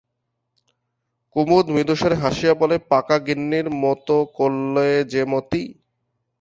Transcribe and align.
কুমুদ 1.35 1.65
মৃদুস্বরে 1.67 2.15
হাসিয়া 2.15 2.53
বলে, 2.53 2.75
পাকা 2.89 3.17
গিন্নির 3.19 3.67
মতো 3.83 4.15
করলে 4.37 4.87
যে 5.11 5.21
মতি? 5.25 5.61